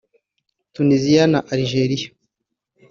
Tunisia 0.73 1.23
na 1.31 1.39
Algeriya 1.53 2.09